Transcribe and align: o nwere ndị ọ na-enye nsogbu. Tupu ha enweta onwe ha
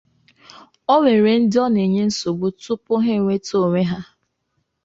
o 0.93 0.95
nwere 1.01 1.33
ndị 1.41 1.57
ọ 1.65 1.67
na-enye 1.73 2.03
nsogbu. 2.09 2.47
Tupu 2.61 2.93
ha 3.03 3.11
enweta 3.17 3.53
onwe 3.63 3.81
ha 3.91 3.99